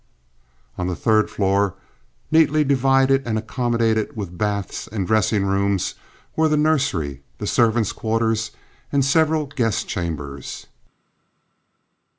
[0.79, 1.75] On the third floor,
[2.31, 5.93] neatly divided and accommodated with baths and dressing rooms,
[6.35, 8.49] were the nursery, the servants' quarters,
[8.91, 10.65] and several guest chambers.